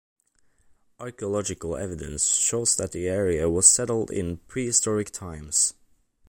Archaeological 0.99 1.77
evidence 1.77 2.25
shows 2.37 2.75
that 2.75 2.91
the 2.91 3.07
area 3.07 3.47
was 3.47 3.71
settled 3.71 4.09
in 4.09 4.37
prehistoric 4.47 5.11
times. 5.11 5.75